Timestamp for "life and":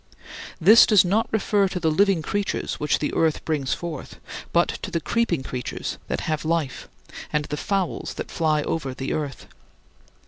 6.43-7.45